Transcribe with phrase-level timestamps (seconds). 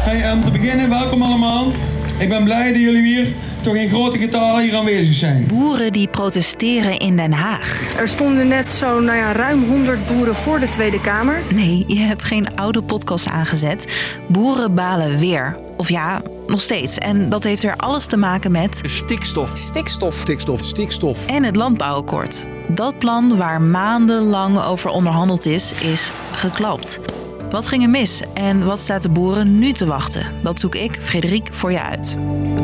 [0.00, 1.72] Hey, om te beginnen, welkom allemaal.
[2.18, 3.26] Ik ben blij dat jullie hier
[3.60, 5.46] toch in grote getalen hier aanwezig zijn.
[5.46, 7.80] Boeren die protesteren in Den Haag.
[7.96, 11.42] Er stonden net zo nou ja, ruim 100 boeren voor de Tweede Kamer.
[11.54, 14.12] Nee, je hebt geen oude podcast aangezet.
[14.28, 15.56] Boeren balen weer.
[15.76, 16.98] Of ja, nog steeds.
[16.98, 19.50] En dat heeft er alles te maken met Stikstof.
[19.52, 20.14] Stikstof.
[20.14, 20.64] Stikstof.
[20.64, 21.26] Stikstof.
[21.26, 22.46] en het landbouwakkoord.
[22.68, 27.00] Dat plan waar maandenlang over onderhandeld is, is geklapt.
[27.50, 30.26] Wat ging er mis en wat staat de boeren nu te wachten?
[30.42, 32.16] Dat zoek ik, Frederik, voor je uit.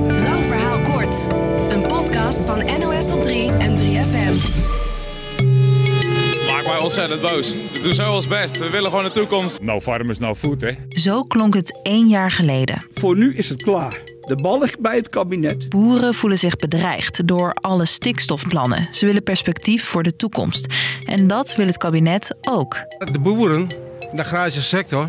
[0.08, 1.26] Lang verhaal kort.
[1.68, 4.64] Een podcast van NOS op 3 en 3FM.
[6.50, 7.54] Maakt mij ontzettend boos.
[7.72, 8.58] We doen zo ons best.
[8.58, 9.62] We willen gewoon een toekomst.
[9.62, 10.70] No farmers, no food, hè?
[10.88, 12.86] Zo klonk het één jaar geleden.
[12.94, 14.00] Voor nu is het klaar.
[14.20, 15.68] De bal ligt bij het kabinet.
[15.68, 18.88] Boeren voelen zich bedreigd door alle stikstofplannen.
[18.92, 20.74] Ze willen perspectief voor de toekomst.
[21.04, 22.74] En dat wil het kabinet ook.
[23.12, 23.68] De boeren,
[24.12, 25.08] de agrarische sector,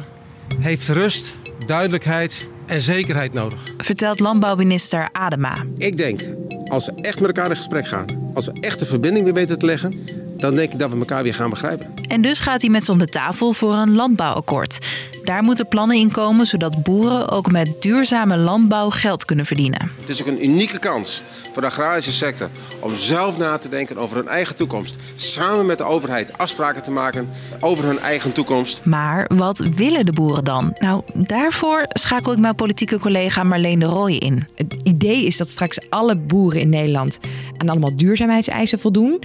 [0.60, 3.60] heeft rust, duidelijkheid en zekerheid nodig.
[3.78, 5.56] Vertelt landbouwminister Adema.
[5.78, 6.22] Ik denk,
[6.67, 9.59] als we echt met elkaar in gesprek gaan, als we echt de verbinding weer weten
[9.59, 10.06] te leggen,
[10.38, 11.94] dan denk ik dat we elkaar weer gaan begrijpen.
[12.08, 14.80] En dus gaat hij met ze om de tafel voor een landbouwakkoord.
[15.28, 19.92] Daar moeten plannen in komen zodat boeren ook met duurzame landbouw geld kunnen verdienen.
[20.00, 23.97] Het is ook een unieke kans voor de agrarische sector om zelf na te denken
[23.97, 24.95] over hun eigen toekomst.
[25.16, 28.81] Samen met de overheid afspraken te maken over hun eigen toekomst.
[28.86, 30.75] Maar wat willen de boeren dan?
[30.80, 34.47] Nou, daarvoor schakel ik mijn politieke collega Marleen de Rooij in.
[34.56, 37.19] Het idee is dat straks alle boeren in Nederland
[37.58, 39.19] aan allemaal duurzaamheidseisen voldoen.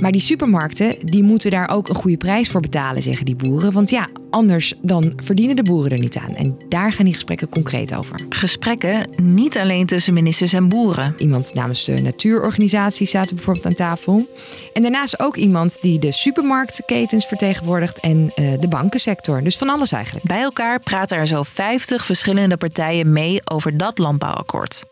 [0.00, 3.72] Maar die supermarkten die moeten daar ook een goede prijs voor betalen, zeggen die boeren.
[3.72, 6.34] Want ja, anders dan verdienen de boeren er niet aan.
[6.34, 8.20] En daar gaan die gesprekken concreet over.
[8.28, 11.14] Gesprekken niet alleen tussen ministers en boeren.
[11.18, 14.28] Iemand namens de natuurorganisaties zaten bijvoorbeeld aan tafel.
[14.72, 19.42] En daarnaast ook iemand die de supermarktketens vertegenwoordigt en eh, de bankensector.
[19.42, 20.26] Dus van alles eigenlijk.
[20.26, 24.84] Bij elkaar praten er zo 50 verschillende partijen mee over dat landbouwakkoord.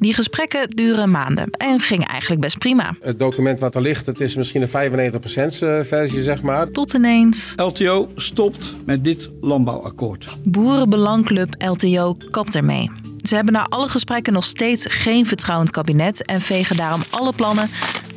[0.00, 2.94] Die gesprekken duren maanden en gingen eigenlijk best prima.
[3.00, 5.16] Het document wat er ligt, het is misschien een 95%
[5.86, 6.70] versie, zeg maar.
[6.70, 10.36] Tot ineens LTO stopt met dit landbouwakkoord.
[10.42, 12.90] Boerenbelangclub LTO kapt ermee.
[13.22, 17.68] Ze hebben na alle gesprekken nog steeds geen vertrouwend kabinet en vegen daarom alle plannen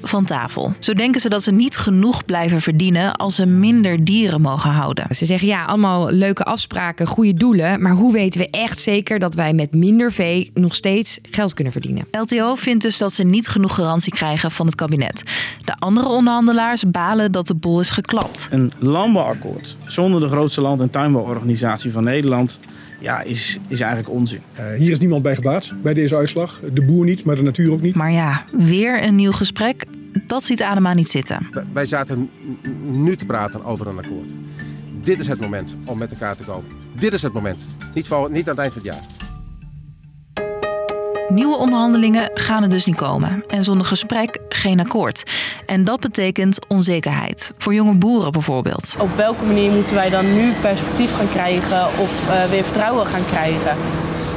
[0.04, 0.74] van tafel.
[0.80, 5.16] Zo denken ze dat ze niet genoeg blijven verdienen als ze minder dieren mogen houden.
[5.16, 7.82] Ze zeggen ja, allemaal leuke afspraken, goede doelen.
[7.82, 11.74] Maar hoe weten we echt zeker dat wij met minder vee nog steeds geld kunnen
[11.74, 12.06] verdienen?
[12.12, 15.24] LTO vindt dus dat ze niet genoeg garantie krijgen van het kabinet.
[15.66, 18.48] De andere onderhandelaars balen dat de boel is geklapt.
[18.52, 22.60] Een landbouwakkoord zonder de grootste land- en tuinbouworganisatie van Nederland
[23.04, 24.42] ja, is, is eigenlijk onzin.
[24.60, 26.60] Uh, hier is niemand bij gebaat bij deze uitslag.
[26.74, 27.96] De boer niet, maar de natuur ook niet.
[27.96, 29.86] Maar ja, weer een nieuw gesprek.
[30.28, 31.50] Dat ziet Adema niet zitten.
[31.74, 32.30] Wij zaten
[32.84, 34.30] nu te praten over een akkoord.
[35.02, 36.72] Dit is het moment om met elkaar te komen.
[37.00, 37.66] Dit is het moment.
[37.94, 39.24] Niet, voor, niet aan het eind van het jaar.
[41.28, 43.44] Nieuwe onderhandelingen gaan er dus niet komen.
[43.48, 45.24] En zonder gesprek geen akkoord.
[45.66, 47.54] En dat betekent onzekerheid.
[47.58, 48.96] Voor jonge boeren bijvoorbeeld.
[49.00, 53.26] Op welke manier moeten wij dan nu perspectief gaan krijgen of uh, weer vertrouwen gaan
[53.26, 53.78] krijgen?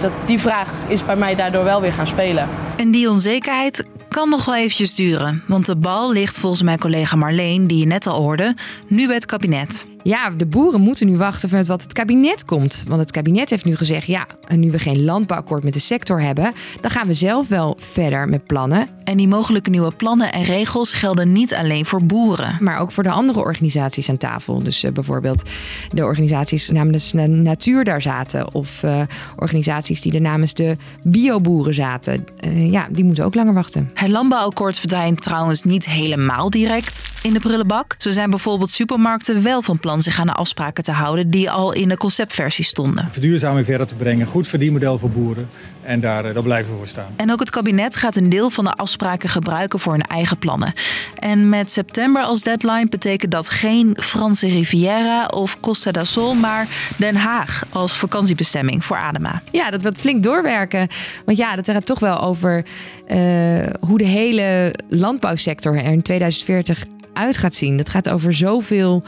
[0.03, 2.49] Dat, die vraag is bij mij daardoor wel weer gaan spelen.
[2.77, 3.87] En die onzekerheid
[4.17, 5.43] kan nog wel eventjes duren.
[5.47, 8.55] Want de bal ligt volgens mijn collega Marleen, die je net al hoorde,
[8.89, 9.96] nu bij het kabinet.
[10.07, 12.85] Ja, de boeren moeten nu wachten vanuit wat het kabinet komt.
[12.89, 16.53] Want het kabinet heeft nu gezegd: ja, nu we geen landbouwakkoord met de sector hebben,
[16.81, 18.89] dan gaan we zelf wel verder met plannen.
[19.05, 23.03] En die mogelijke nieuwe plannen en regels gelden niet alleen voor boeren, maar ook voor
[23.03, 24.63] de andere organisaties aan tafel.
[24.63, 25.43] Dus uh, bijvoorbeeld
[25.89, 29.01] de organisaties namens de natuur daar zaten, of uh,
[29.37, 32.25] organisaties die er namens de bioboeren zaten.
[32.45, 33.91] Uh, ja, die moeten ook langer wachten.
[33.95, 37.95] Het landbouwakkoord verdwijnt trouwens niet helemaal direct in de prullenbak.
[37.99, 41.73] Zo zijn bijvoorbeeld supermarkten wel van plan zich aan de afspraken te houden die al
[41.73, 43.09] in de conceptversie stonden.
[43.11, 45.49] Verduurzaming verder te brengen, goed verdienmodel voor boeren
[45.83, 47.13] en daar, daar blijven we voor staan.
[47.17, 50.73] En ook het kabinet gaat een deel van de afspraken gebruiken voor hun eigen plannen.
[51.19, 56.67] En met september als deadline betekent dat geen Franse Riviera of Costa del Sol, maar
[56.97, 59.43] Den Haag als vakantiebestemming voor Adema.
[59.51, 60.89] Ja, dat wordt flink doorwerken.
[61.25, 62.65] Want ja, dat gaat toch wel over
[63.09, 66.85] uh, hoe de hele landbouwsector er in 2040
[67.17, 67.77] uit gaat zien.
[67.77, 69.03] Dat gaat over zoveel,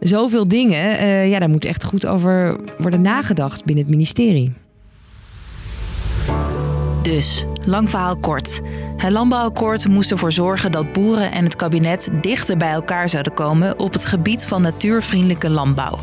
[0.00, 0.92] zoveel dingen.
[0.92, 4.52] Uh, ja, daar moet echt goed over worden nagedacht binnen het ministerie.
[7.02, 8.60] Dus, lang verhaal kort.
[8.96, 13.78] Het landbouwakkoord moest ervoor zorgen dat boeren en het kabinet dichter bij elkaar zouden komen
[13.78, 15.98] op het gebied van natuurvriendelijke landbouw.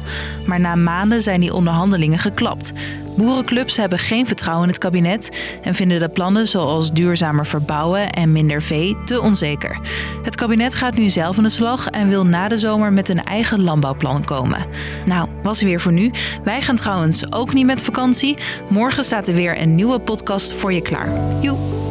[0.46, 2.74] Maar na maanden zijn die onderhandelingen geklapt.
[3.16, 5.30] Boerenclubs hebben geen vertrouwen in het kabinet
[5.62, 9.80] en vinden de plannen zoals duurzamer verbouwen en minder vee te onzeker.
[10.24, 13.24] Het kabinet gaat nu zelf aan de slag en wil na de zomer met een
[13.24, 14.66] eigen landbouwplan komen.
[15.06, 16.12] Nou, was weer voor nu.
[16.44, 18.38] Wij gaan trouwens ook niet met vakantie.
[18.70, 21.10] Morgen staat er weer een nieuwe podcast voor je klaar.
[21.42, 21.85] Joe!